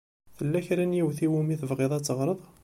[0.37, 2.39] Tella kra n yiwet i wumi tebɣiḍ ad teɣṛeḍ?